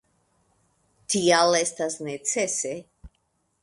[1.15, 2.77] Tial estas necese.